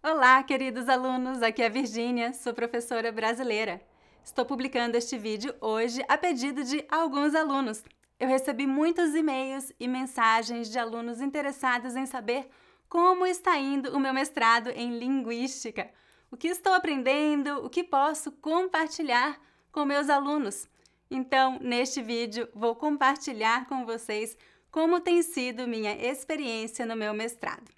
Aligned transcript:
Olá, 0.00 0.40
queridos 0.44 0.88
alunos! 0.88 1.42
Aqui 1.42 1.60
é 1.60 1.66
a 1.66 1.68
Virgínia, 1.68 2.32
sou 2.32 2.54
professora 2.54 3.10
brasileira. 3.10 3.82
Estou 4.24 4.46
publicando 4.46 4.96
este 4.96 5.18
vídeo 5.18 5.52
hoje 5.60 6.00
a 6.06 6.16
pedido 6.16 6.62
de 6.62 6.84
alguns 6.88 7.34
alunos. 7.34 7.82
Eu 8.16 8.28
recebi 8.28 8.64
muitos 8.64 9.12
e-mails 9.16 9.72
e 9.78 9.88
mensagens 9.88 10.70
de 10.70 10.78
alunos 10.78 11.20
interessados 11.20 11.96
em 11.96 12.06
saber 12.06 12.48
como 12.88 13.26
está 13.26 13.58
indo 13.58 13.90
o 13.90 13.98
meu 13.98 14.14
mestrado 14.14 14.70
em 14.70 14.96
Linguística, 14.96 15.90
o 16.30 16.36
que 16.36 16.46
estou 16.46 16.74
aprendendo, 16.74 17.64
o 17.64 17.68
que 17.68 17.82
posso 17.82 18.30
compartilhar 18.30 19.36
com 19.72 19.84
meus 19.84 20.08
alunos. 20.08 20.68
Então, 21.10 21.58
neste 21.60 22.00
vídeo, 22.00 22.48
vou 22.54 22.76
compartilhar 22.76 23.66
com 23.66 23.84
vocês 23.84 24.38
como 24.70 25.00
tem 25.00 25.22
sido 25.22 25.66
minha 25.66 25.92
experiência 25.92 26.86
no 26.86 26.94
meu 26.94 27.12
mestrado. 27.12 27.77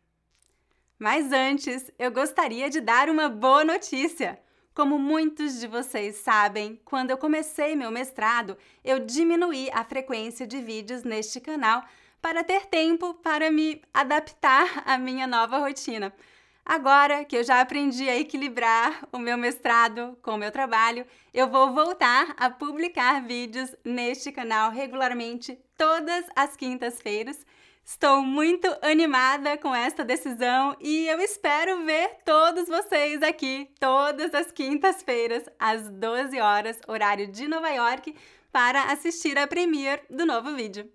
Mas 1.01 1.33
antes, 1.33 1.91
eu 1.99 2.11
gostaria 2.11 2.69
de 2.69 2.79
dar 2.79 3.09
uma 3.09 3.27
boa 3.27 3.65
notícia. 3.65 4.39
Como 4.75 4.99
muitos 4.99 5.59
de 5.59 5.67
vocês 5.67 6.17
sabem, 6.17 6.79
quando 6.85 7.11
eu 7.11 7.17
comecei 7.17 7.75
meu 7.75 7.91
mestrado, 7.91 8.55
eu 8.85 8.99
diminuí 8.99 9.71
a 9.73 9.83
frequência 9.83 10.47
de 10.47 10.61
vídeos 10.61 11.03
neste 11.03 11.41
canal 11.41 11.83
para 12.21 12.45
ter 12.45 12.67
tempo 12.67 13.15
para 13.15 13.51
me 13.51 13.81
adaptar 13.95 14.83
à 14.85 14.99
minha 14.99 15.27
nova 15.27 15.57
rotina. 15.57 16.13
Agora 16.67 17.25
que 17.25 17.35
eu 17.35 17.43
já 17.43 17.63
aprendi 17.63 18.07
a 18.07 18.19
equilibrar 18.19 19.09
o 19.11 19.19
meu 19.19 19.39
mestrado 19.39 20.19
com 20.21 20.33
o 20.33 20.39
meu 20.39 20.53
trabalho, 20.53 21.07
eu 21.33 21.49
vou 21.49 21.73
voltar 21.73 22.35
a 22.37 22.51
publicar 22.51 23.23
vídeos 23.23 23.75
neste 23.83 24.31
canal 24.31 24.71
regularmente 24.71 25.59
todas 25.79 26.27
as 26.37 26.57
quintas-feiras 26.57 27.47
Estou 27.93 28.23
muito 28.23 28.69
animada 28.83 29.59
com 29.59 29.75
esta 29.75 30.05
decisão 30.05 30.77
e 30.81 31.09
eu 31.09 31.21
espero 31.21 31.85
ver 31.85 32.19
todos 32.25 32.69
vocês 32.69 33.21
aqui 33.21 33.69
todas 33.81 34.33
as 34.33 34.53
quintas-feiras 34.53 35.43
às 35.59 35.89
12 35.89 36.41
horas, 36.41 36.79
horário 36.87 37.27
de 37.27 37.49
Nova 37.49 37.69
York, 37.69 38.15
para 38.53 38.93
assistir 38.93 39.37
a 39.37 39.47
premiere 39.49 40.03
do 40.09 40.25
novo 40.25 40.55
vídeo. 40.55 40.89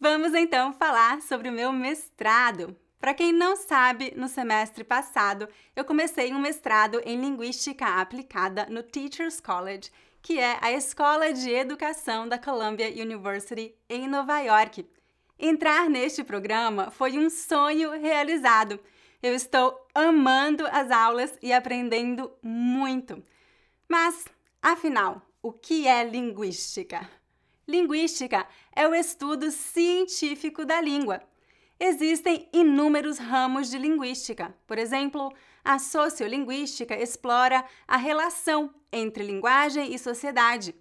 Vamos 0.00 0.32
então 0.32 0.72
falar 0.72 1.20
sobre 1.20 1.50
o 1.50 1.52
meu 1.52 1.70
mestrado. 1.70 2.74
Para 2.98 3.12
quem 3.12 3.30
não 3.30 3.54
sabe, 3.54 4.14
no 4.16 4.26
semestre 4.26 4.82
passado 4.82 5.46
eu 5.76 5.84
comecei 5.84 6.32
um 6.32 6.40
mestrado 6.40 7.02
em 7.04 7.20
Linguística 7.20 8.00
Aplicada 8.00 8.66
no 8.70 8.82
Teachers 8.82 9.40
College, 9.40 9.92
que 10.22 10.40
é 10.40 10.56
a 10.62 10.72
escola 10.72 11.34
de 11.34 11.50
educação 11.50 12.26
da 12.26 12.38
Columbia 12.38 12.88
University 12.88 13.74
em 13.90 14.08
Nova 14.08 14.40
York. 14.40 14.86
Entrar 15.38 15.90
neste 15.90 16.22
programa 16.22 16.90
foi 16.90 17.18
um 17.18 17.28
sonho 17.28 17.90
realizado. 18.00 18.78
Eu 19.22 19.34
estou 19.34 19.86
amando 19.94 20.66
as 20.66 20.90
aulas 20.90 21.36
e 21.42 21.52
aprendendo 21.52 22.30
muito. 22.42 23.22
Mas, 23.88 24.26
afinal, 24.62 25.22
o 25.42 25.52
que 25.52 25.88
é 25.88 26.04
linguística? 26.04 27.08
Linguística 27.66 28.46
é 28.74 28.86
o 28.86 28.94
estudo 28.94 29.50
científico 29.50 30.64
da 30.64 30.80
língua. 30.80 31.22
Existem 31.80 32.48
inúmeros 32.52 33.18
ramos 33.18 33.70
de 33.70 33.78
linguística. 33.78 34.54
Por 34.66 34.78
exemplo, 34.78 35.32
a 35.64 35.78
sociolinguística 35.78 36.96
explora 36.96 37.64
a 37.88 37.96
relação 37.96 38.72
entre 38.92 39.24
linguagem 39.24 39.92
e 39.92 39.98
sociedade. 39.98 40.74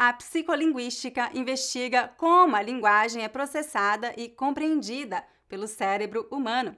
A 0.00 0.12
psicolinguística 0.12 1.28
investiga 1.34 2.06
como 2.16 2.54
a 2.54 2.62
linguagem 2.62 3.24
é 3.24 3.28
processada 3.28 4.14
e 4.16 4.28
compreendida 4.28 5.24
pelo 5.48 5.66
cérebro 5.66 6.28
humano. 6.30 6.76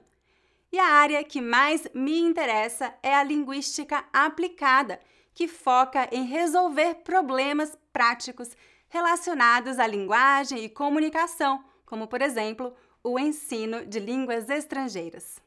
E 0.71 0.79
a 0.79 0.87
área 0.87 1.23
que 1.23 1.39
mais 1.39 1.87
me 1.93 2.17
interessa 2.17 2.91
é 3.03 3.13
a 3.13 3.21
linguística 3.21 4.03
aplicada, 4.11 4.99
que 5.35 5.47
foca 5.47 6.09
em 6.11 6.23
resolver 6.23 6.95
problemas 7.03 7.77
práticos 7.93 8.57
relacionados 8.89 9.77
à 9.77 9.85
linguagem 9.85 10.63
e 10.63 10.67
comunicação, 10.67 11.63
como, 11.85 12.07
por 12.07 12.23
exemplo, 12.23 12.73
o 13.03 13.19
ensino 13.19 13.85
de 13.85 13.99
línguas 13.99 14.49
estrangeiras. 14.49 15.39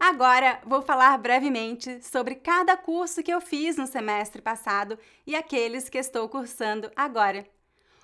Agora 0.00 0.58
vou 0.64 0.80
falar 0.80 1.18
brevemente 1.18 2.02
sobre 2.02 2.34
cada 2.34 2.74
curso 2.74 3.22
que 3.22 3.30
eu 3.30 3.38
fiz 3.38 3.76
no 3.76 3.86
semestre 3.86 4.40
passado 4.40 4.98
e 5.26 5.36
aqueles 5.36 5.90
que 5.90 5.98
estou 5.98 6.26
cursando 6.26 6.90
agora. 6.96 7.46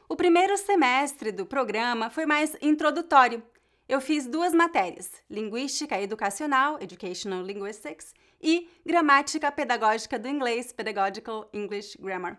O 0.06 0.14
primeiro 0.14 0.58
semestre 0.58 1.32
do 1.32 1.46
programa 1.46 2.10
foi 2.10 2.26
mais 2.26 2.54
introdutório. 2.60 3.42
Eu 3.88 3.98
fiz 3.98 4.26
duas 4.26 4.52
matérias: 4.52 5.10
Linguística 5.30 5.98
Educacional, 5.98 6.76
Educational 6.82 7.42
Linguistics, 7.42 8.12
e 8.42 8.68
Gramática 8.84 9.50
Pedagógica 9.50 10.18
do 10.18 10.28
Inglês, 10.28 10.72
Pedagogical 10.72 11.48
English 11.50 11.96
Grammar. 11.98 12.38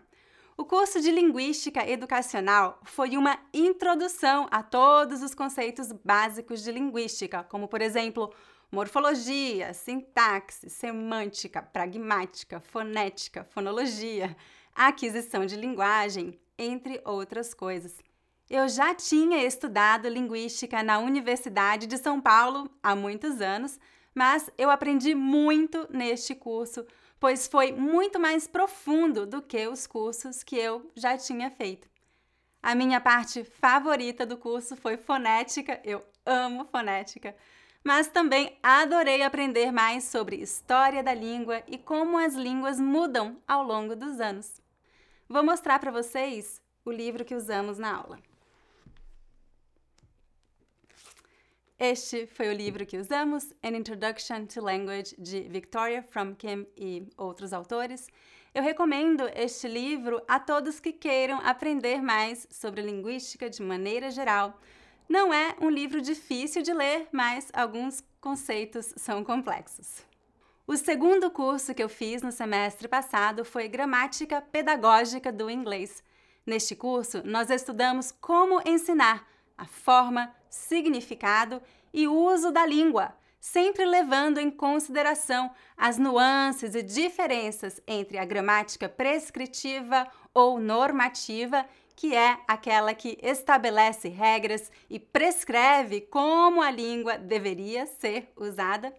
O 0.56 0.64
curso 0.64 1.00
de 1.00 1.10
Linguística 1.10 1.88
Educacional 1.88 2.80
foi 2.84 3.16
uma 3.16 3.38
introdução 3.52 4.46
a 4.52 4.62
todos 4.62 5.20
os 5.20 5.34
conceitos 5.34 5.90
básicos 5.92 6.62
de 6.62 6.70
linguística, 6.70 7.42
como, 7.44 7.68
por 7.68 7.82
exemplo, 7.82 8.32
morfologia, 8.70 9.72
sintaxe, 9.72 10.68
semântica, 10.68 11.62
pragmática, 11.62 12.60
fonética, 12.60 13.44
fonologia, 13.44 14.36
aquisição 14.74 15.46
de 15.46 15.56
linguagem, 15.56 16.38
entre 16.58 17.00
outras 17.04 17.54
coisas. 17.54 17.96
Eu 18.48 18.68
já 18.68 18.94
tinha 18.94 19.44
estudado 19.44 20.08
linguística 20.08 20.82
na 20.82 20.98
Universidade 20.98 21.86
de 21.86 21.98
São 21.98 22.20
Paulo 22.20 22.70
há 22.82 22.94
muitos 22.94 23.40
anos, 23.40 23.78
mas 24.14 24.50
eu 24.56 24.70
aprendi 24.70 25.14
muito 25.14 25.86
neste 25.90 26.34
curso, 26.34 26.86
pois 27.20 27.46
foi 27.46 27.72
muito 27.72 28.18
mais 28.18 28.46
profundo 28.46 29.26
do 29.26 29.42
que 29.42 29.66
os 29.66 29.86
cursos 29.86 30.42
que 30.42 30.56
eu 30.56 30.90
já 30.94 31.16
tinha 31.16 31.50
feito. 31.50 31.88
A 32.62 32.74
minha 32.74 33.00
parte 33.00 33.44
favorita 33.44 34.26
do 34.26 34.36
curso 34.36 34.76
foi 34.76 34.96
fonética, 34.96 35.80
eu 35.84 36.04
amo 36.24 36.64
fonética 36.64 37.34
mas 37.88 38.06
também 38.06 38.54
adorei 38.62 39.22
aprender 39.22 39.72
mais 39.72 40.04
sobre 40.04 40.36
história 40.36 41.02
da 41.02 41.14
língua 41.14 41.62
e 41.66 41.78
como 41.78 42.18
as 42.18 42.34
línguas 42.34 42.78
mudam 42.78 43.40
ao 43.48 43.62
longo 43.62 43.96
dos 43.96 44.20
anos. 44.20 44.60
Vou 45.26 45.42
mostrar 45.42 45.78
para 45.78 45.90
vocês 45.90 46.60
o 46.84 46.92
livro 46.92 47.24
que 47.24 47.34
usamos 47.34 47.78
na 47.78 47.96
aula. 47.96 48.18
Este 51.78 52.26
foi 52.26 52.50
o 52.50 52.52
livro 52.52 52.84
que 52.84 52.98
usamos, 52.98 53.54
An 53.64 53.74
Introduction 53.74 54.44
to 54.44 54.60
Language, 54.60 55.16
de 55.16 55.48
Victoria 55.48 56.02
From 56.02 56.34
Kim 56.34 56.66
e 56.76 57.08
outros 57.16 57.54
autores. 57.54 58.06
Eu 58.54 58.62
recomendo 58.62 59.26
este 59.34 59.66
livro 59.66 60.20
a 60.28 60.38
todos 60.38 60.78
que 60.78 60.92
queiram 60.92 61.40
aprender 61.40 62.02
mais 62.02 62.46
sobre 62.50 62.82
linguística 62.82 63.48
de 63.48 63.62
maneira 63.62 64.10
geral, 64.10 64.60
não 65.08 65.32
é 65.32 65.56
um 65.60 65.70
livro 65.70 66.00
difícil 66.00 66.62
de 66.62 66.72
ler, 66.72 67.08
mas 67.10 67.48
alguns 67.52 68.04
conceitos 68.20 68.92
são 68.96 69.24
complexos. 69.24 70.06
O 70.66 70.76
segundo 70.76 71.30
curso 71.30 71.74
que 71.74 71.82
eu 71.82 71.88
fiz 71.88 72.20
no 72.20 72.30
semestre 72.30 72.86
passado 72.86 73.42
foi 73.42 73.68
Gramática 73.68 74.42
Pedagógica 74.42 75.32
do 75.32 75.48
Inglês. 75.48 76.02
Neste 76.44 76.76
curso, 76.76 77.22
nós 77.24 77.48
estudamos 77.48 78.12
como 78.12 78.60
ensinar 78.66 79.26
a 79.56 79.64
forma, 79.64 80.34
significado 80.50 81.62
e 81.92 82.06
uso 82.06 82.50
da 82.50 82.66
língua, 82.66 83.16
sempre 83.40 83.86
levando 83.86 84.38
em 84.38 84.50
consideração 84.50 85.50
as 85.76 85.96
nuances 85.96 86.74
e 86.74 86.82
diferenças 86.82 87.80
entre 87.86 88.18
a 88.18 88.24
gramática 88.26 88.88
prescritiva 88.88 90.06
ou 90.34 90.60
normativa 90.60 91.66
que 91.98 92.14
é 92.14 92.38
aquela 92.46 92.94
que 92.94 93.18
estabelece 93.20 94.08
regras 94.08 94.70
e 94.88 95.00
prescreve 95.00 96.00
como 96.02 96.62
a 96.62 96.70
língua 96.70 97.18
deveria 97.18 97.86
ser 97.86 98.32
usada, 98.36 98.94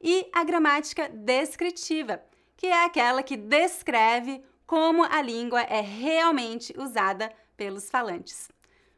e 0.00 0.26
a 0.32 0.42
gramática 0.44 1.10
descritiva, 1.10 2.24
que 2.56 2.66
é 2.66 2.86
aquela 2.86 3.22
que 3.22 3.36
descreve 3.36 4.42
como 4.66 5.04
a 5.04 5.20
língua 5.20 5.60
é 5.60 5.82
realmente 5.82 6.72
usada 6.78 7.30
pelos 7.54 7.90
falantes. 7.90 8.50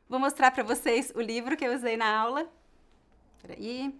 Vou 0.08 0.20
mostrar 0.20 0.52
para 0.52 0.62
vocês 0.62 1.10
o 1.16 1.20
livro 1.20 1.56
que 1.56 1.64
eu 1.64 1.74
usei 1.74 1.96
na 1.96 2.20
aula. 2.20 2.48
Peraí. 3.42 3.92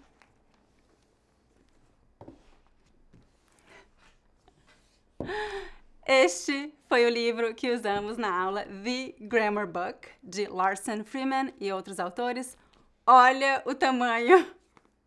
Este 6.13 6.75
foi 6.89 7.07
o 7.07 7.09
livro 7.09 7.55
que 7.55 7.71
usamos 7.71 8.17
na 8.17 8.37
aula 8.37 8.65
The 8.65 9.15
Grammar 9.21 9.69
Book, 9.69 10.09
de 10.21 10.49
Larson 10.49 11.05
Freeman 11.05 11.55
e 11.61 11.71
outros 11.71 12.01
autores. 12.01 12.59
Olha 13.07 13.63
o 13.65 13.77
tamanho 13.77 14.45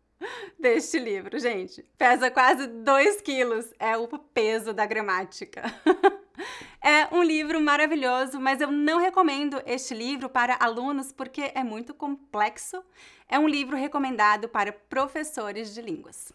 deste 0.58 0.98
livro, 0.98 1.38
gente. 1.38 1.84
Pesa 1.98 2.30
quase 2.30 2.66
2 2.68 3.20
quilos, 3.20 3.70
é 3.78 3.94
o 3.98 4.08
peso 4.18 4.72
da 4.72 4.86
gramática. 4.86 5.64
é 6.82 7.14
um 7.14 7.22
livro 7.22 7.60
maravilhoso, 7.60 8.40
mas 8.40 8.62
eu 8.62 8.72
não 8.72 8.98
recomendo 8.98 9.60
este 9.66 9.92
livro 9.92 10.30
para 10.30 10.56
alunos 10.58 11.12
porque 11.12 11.52
é 11.54 11.62
muito 11.62 11.92
complexo. 11.92 12.82
É 13.28 13.38
um 13.38 13.46
livro 13.46 13.76
recomendado 13.76 14.48
para 14.48 14.72
professores 14.72 15.74
de 15.74 15.82
línguas. 15.82 16.32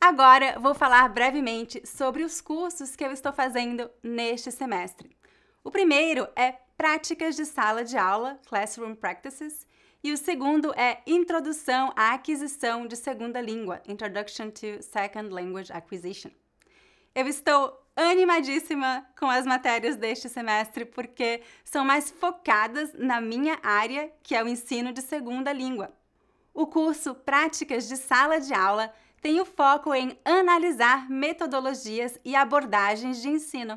Agora 0.00 0.58
vou 0.60 0.74
falar 0.74 1.08
brevemente 1.08 1.82
sobre 1.86 2.22
os 2.22 2.40
cursos 2.40 2.94
que 2.94 3.04
eu 3.04 3.10
estou 3.10 3.32
fazendo 3.32 3.90
neste 4.02 4.52
semestre. 4.52 5.16
O 5.64 5.70
primeiro 5.70 6.28
é 6.36 6.52
Práticas 6.76 7.34
de 7.34 7.44
Sala 7.44 7.82
de 7.82 7.96
Aula, 7.96 8.38
Classroom 8.46 8.94
Practices, 8.94 9.66
e 10.04 10.12
o 10.12 10.16
segundo 10.16 10.72
é 10.76 11.02
Introdução 11.06 11.92
à 11.96 12.12
Aquisição 12.12 12.86
de 12.86 12.94
Segunda 12.94 13.40
Língua, 13.40 13.82
Introduction 13.88 14.50
to 14.50 14.82
Second 14.82 15.30
Language 15.30 15.72
Acquisition. 15.72 16.30
Eu 17.14 17.26
estou 17.26 17.82
animadíssima 17.96 19.06
com 19.18 19.28
as 19.28 19.46
matérias 19.46 19.96
deste 19.96 20.28
semestre 20.28 20.84
porque 20.84 21.40
são 21.64 21.84
mais 21.84 22.10
focadas 22.10 22.92
na 22.92 23.20
minha 23.20 23.58
área, 23.62 24.12
que 24.22 24.34
é 24.34 24.44
o 24.44 24.48
ensino 24.48 24.92
de 24.92 25.00
segunda 25.00 25.52
língua. 25.52 25.90
O 26.52 26.66
curso 26.66 27.14
Práticas 27.14 27.88
de 27.88 27.96
Sala 27.96 28.38
de 28.38 28.52
Aula 28.52 28.92
tem 29.26 29.40
o 29.40 29.44
foco 29.44 29.92
em 29.92 30.16
analisar 30.24 31.10
metodologias 31.10 32.16
e 32.24 32.36
abordagens 32.36 33.20
de 33.20 33.28
ensino. 33.28 33.76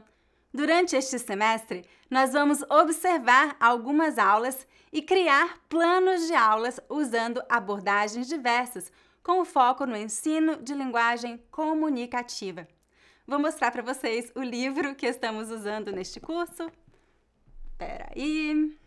Durante 0.54 0.96
este 0.96 1.18
semestre, 1.18 1.84
nós 2.08 2.34
vamos 2.34 2.62
observar 2.70 3.58
algumas 3.60 4.20
aulas 4.20 4.68
e 4.94 5.02
criar 5.02 5.58
planos 5.68 6.28
de 6.28 6.36
aulas 6.36 6.80
usando 6.88 7.42
abordagens 7.50 8.28
diversas, 8.28 8.92
com 9.24 9.44
foco 9.44 9.88
no 9.88 9.98
ensino 9.98 10.58
de 10.58 10.76
linguagem 10.76 11.44
comunicativa. 11.50 12.68
Vou 13.26 13.40
mostrar 13.40 13.72
para 13.72 13.82
vocês 13.82 14.32
o 14.36 14.44
livro 14.44 14.94
que 14.94 15.08
estamos 15.08 15.50
usando 15.50 15.92
neste 15.92 16.20
curso. 16.20 16.72
Espera 17.72 18.08
aí. 18.16 18.78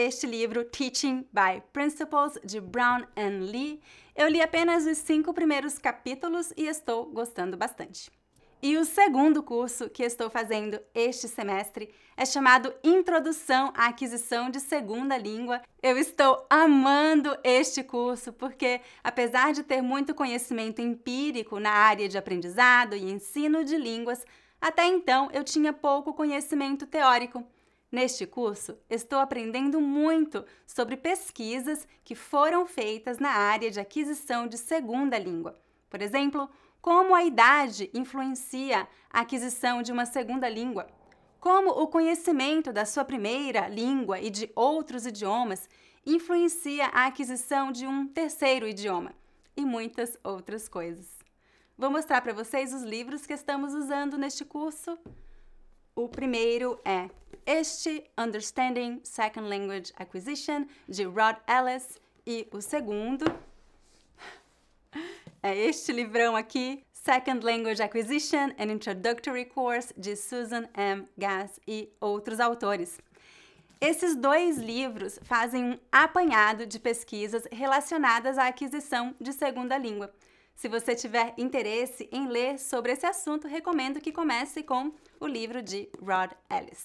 Este 0.00 0.28
livro, 0.28 0.64
Teaching 0.64 1.26
by 1.32 1.60
Principles, 1.72 2.38
de 2.44 2.60
Brown 2.60 3.02
and 3.16 3.50
Lee, 3.50 3.80
eu 4.14 4.28
li 4.28 4.40
apenas 4.40 4.86
os 4.86 4.96
cinco 4.98 5.34
primeiros 5.34 5.76
capítulos 5.76 6.52
e 6.56 6.68
estou 6.68 7.06
gostando 7.06 7.56
bastante. 7.56 8.08
E 8.62 8.76
o 8.76 8.84
segundo 8.84 9.42
curso 9.42 9.90
que 9.90 10.04
estou 10.04 10.30
fazendo 10.30 10.78
este 10.94 11.26
semestre 11.26 11.92
é 12.16 12.24
chamado 12.24 12.72
Introdução 12.84 13.72
à 13.76 13.86
Aquisição 13.86 14.48
de 14.50 14.60
Segunda 14.60 15.18
Língua. 15.18 15.62
Eu 15.82 15.98
estou 15.98 16.46
amando 16.48 17.36
este 17.42 17.82
curso 17.82 18.32
porque, 18.32 18.80
apesar 19.02 19.52
de 19.52 19.64
ter 19.64 19.82
muito 19.82 20.14
conhecimento 20.14 20.80
empírico 20.80 21.58
na 21.58 21.72
área 21.72 22.08
de 22.08 22.16
aprendizado 22.16 22.94
e 22.94 23.10
ensino 23.10 23.64
de 23.64 23.76
línguas, 23.76 24.24
até 24.60 24.86
então 24.86 25.28
eu 25.32 25.42
tinha 25.42 25.72
pouco 25.72 26.14
conhecimento 26.14 26.86
teórico. 26.86 27.44
Neste 27.90 28.26
curso, 28.26 28.76
estou 28.90 29.18
aprendendo 29.18 29.80
muito 29.80 30.44
sobre 30.66 30.94
pesquisas 30.94 31.88
que 32.04 32.14
foram 32.14 32.66
feitas 32.66 33.18
na 33.18 33.30
área 33.30 33.70
de 33.70 33.80
aquisição 33.80 34.46
de 34.46 34.58
segunda 34.58 35.18
língua. 35.18 35.58
Por 35.88 36.02
exemplo, 36.02 36.50
como 36.82 37.14
a 37.14 37.24
idade 37.24 37.90
influencia 37.94 38.86
a 39.10 39.20
aquisição 39.20 39.82
de 39.82 39.90
uma 39.90 40.04
segunda 40.04 40.50
língua, 40.50 40.86
como 41.40 41.70
o 41.70 41.86
conhecimento 41.86 42.74
da 42.74 42.84
sua 42.84 43.06
primeira 43.06 43.68
língua 43.68 44.20
e 44.20 44.28
de 44.28 44.50
outros 44.54 45.06
idiomas 45.06 45.66
influencia 46.04 46.86
a 46.86 47.06
aquisição 47.06 47.72
de 47.72 47.86
um 47.86 48.06
terceiro 48.06 48.68
idioma 48.68 49.14
e 49.56 49.64
muitas 49.64 50.18
outras 50.22 50.68
coisas. 50.68 51.06
Vou 51.76 51.90
mostrar 51.90 52.20
para 52.20 52.34
vocês 52.34 52.74
os 52.74 52.82
livros 52.82 53.24
que 53.24 53.32
estamos 53.32 53.72
usando 53.72 54.18
neste 54.18 54.44
curso. 54.44 54.98
O 55.98 56.08
primeiro 56.08 56.78
é 56.84 57.10
este 57.44 58.08
Understanding 58.16 59.00
Second 59.02 59.48
Language 59.48 59.92
Acquisition 59.96 60.64
de 60.88 61.02
Rod 61.02 61.34
Ellis 61.48 61.98
e 62.24 62.46
o 62.52 62.60
segundo 62.60 63.24
é 65.42 65.56
este 65.56 65.90
livrão 65.90 66.36
aqui, 66.36 66.84
Second 66.92 67.44
Language 67.44 67.82
Acquisition 67.82 68.52
and 68.60 68.70
Introductory 68.70 69.44
Course, 69.46 69.92
de 69.96 70.14
Susan 70.14 70.68
M. 70.76 71.08
Gass 71.18 71.58
e 71.66 71.88
outros 72.00 72.38
autores. 72.38 73.00
Esses 73.80 74.14
dois 74.14 74.56
livros 74.56 75.18
fazem 75.24 75.64
um 75.64 75.78
apanhado 75.90 76.64
de 76.64 76.78
pesquisas 76.78 77.42
relacionadas 77.50 78.38
à 78.38 78.46
aquisição 78.46 79.16
de 79.20 79.32
segunda 79.32 79.76
língua. 79.76 80.14
Se 80.58 80.66
você 80.66 80.92
tiver 80.92 81.34
interesse 81.38 82.08
em 82.10 82.26
ler 82.26 82.58
sobre 82.58 82.90
esse 82.90 83.06
assunto, 83.06 83.46
recomendo 83.46 84.00
que 84.00 84.10
comece 84.10 84.60
com 84.60 84.92
o 85.20 85.26
livro 85.28 85.62
de 85.62 85.88
Rod 86.02 86.32
Ellis. 86.50 86.84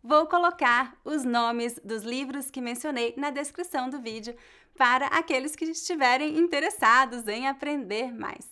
Vou 0.00 0.28
colocar 0.28 0.96
os 1.04 1.24
nomes 1.24 1.74
dos 1.82 2.04
livros 2.04 2.52
que 2.52 2.60
mencionei 2.60 3.12
na 3.16 3.30
descrição 3.30 3.90
do 3.90 4.00
vídeo 4.00 4.36
para 4.78 5.08
aqueles 5.08 5.56
que 5.56 5.64
estiverem 5.64 6.38
interessados 6.38 7.26
em 7.26 7.48
aprender 7.48 8.14
mais. 8.14 8.48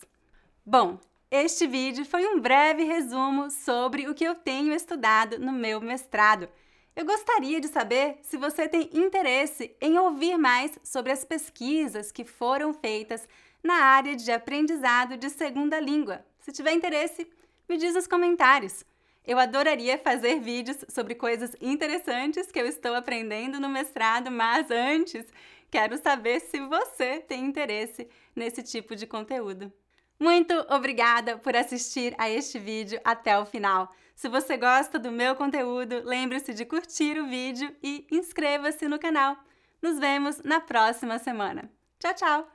Bom, 0.65 0.99
este 1.31 1.65
vídeo 1.65 2.03
foi 2.03 2.27
um 2.27 2.41
breve 2.41 2.83
resumo 2.83 3.49
sobre 3.49 4.09
o 4.09 4.13
que 4.13 4.25
eu 4.25 4.35
tenho 4.35 4.73
estudado 4.73 5.39
no 5.39 5.53
meu 5.53 5.79
mestrado. 5.79 6.49
Eu 6.95 7.05
gostaria 7.05 7.59
de 7.59 7.67
saber 7.69 8.19
se 8.21 8.37
você 8.37 8.69
tem 8.69 8.87
interesse 8.93 9.75
em 9.81 9.97
ouvir 9.97 10.37
mais 10.37 10.77
sobre 10.83 11.11
as 11.11 11.25
pesquisas 11.25 12.11
que 12.11 12.23
foram 12.23 12.71
feitas 12.71 13.27
na 13.63 13.73
área 13.73 14.15
de 14.15 14.31
aprendizado 14.31 15.17
de 15.17 15.27
segunda 15.31 15.79
língua. 15.79 16.23
Se 16.39 16.51
tiver 16.51 16.71
interesse, 16.71 17.27
me 17.67 17.77
diz 17.77 17.95
nos 17.95 18.05
comentários. 18.05 18.85
Eu 19.25 19.39
adoraria 19.39 19.97
fazer 19.97 20.39
vídeos 20.39 20.85
sobre 20.87 21.15
coisas 21.15 21.55
interessantes 21.59 22.51
que 22.51 22.59
eu 22.59 22.67
estou 22.67 22.93
aprendendo 22.93 23.59
no 23.59 23.69
mestrado, 23.69 24.29
mas 24.29 24.69
antes 24.69 25.25
quero 25.71 25.97
saber 25.97 26.41
se 26.41 26.59
você 26.59 27.21
tem 27.21 27.43
interesse 27.43 28.07
nesse 28.35 28.61
tipo 28.61 28.95
de 28.95 29.07
conteúdo. 29.07 29.73
Muito 30.23 30.53
obrigada 30.69 31.37
por 31.37 31.53
assistir 31.53 32.15
a 32.17 32.29
este 32.29 32.57
vídeo 32.57 32.97
até 33.03 33.37
o 33.37 33.45
final. 33.45 33.93
Se 34.15 34.29
você 34.29 34.55
gosta 34.55 34.97
do 34.97 35.11
meu 35.11 35.35
conteúdo, 35.35 36.01
lembre-se 36.01 36.53
de 36.53 36.63
curtir 36.63 37.19
o 37.19 37.27
vídeo 37.27 37.75
e 37.83 38.07
inscreva-se 38.09 38.87
no 38.87 38.97
canal. 38.97 39.35
Nos 39.81 39.99
vemos 39.99 40.41
na 40.41 40.61
próxima 40.61 41.19
semana. 41.19 41.69
Tchau, 41.99 42.13
tchau! 42.13 42.47